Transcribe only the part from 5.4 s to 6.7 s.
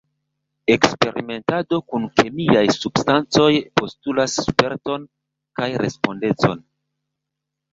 kaj respondecon.